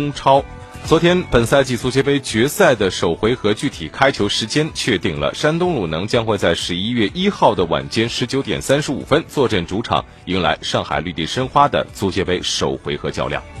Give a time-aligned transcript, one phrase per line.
[0.00, 0.42] 中超。
[0.86, 13.59] 昨天本赛季足协杯决赛的首回合具体开球时间确定了山东鲁能将会在十一月一号的晚间十九点三十五分坐镇主场迎来上海绿地申花的足协杯首回合较量。